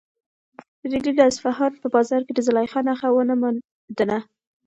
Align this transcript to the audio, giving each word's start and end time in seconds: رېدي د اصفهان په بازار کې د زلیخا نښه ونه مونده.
رېدي 0.91 1.11
د 1.15 1.19
اصفهان 1.29 1.73
په 1.81 1.87
بازار 1.95 2.21
کې 2.25 2.33
د 2.35 2.39
زلیخا 2.47 2.79
نښه 2.87 3.07
ونه 3.13 3.35
مونده. 3.41 4.19